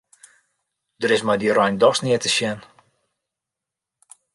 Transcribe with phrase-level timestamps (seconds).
[1.01, 2.59] Der is mei dy rein dochs neat te sjen.